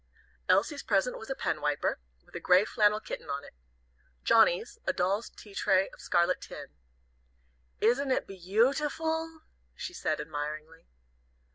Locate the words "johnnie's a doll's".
4.23-5.29